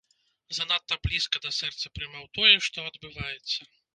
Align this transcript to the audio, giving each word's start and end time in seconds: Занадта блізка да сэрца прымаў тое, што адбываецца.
Занадта 0.57 0.97
блізка 1.07 1.41
да 1.43 1.51
сэрца 1.59 1.93
прымаў 1.99 2.25
тое, 2.39 2.55
што 2.69 2.89
адбываецца. 2.93 3.71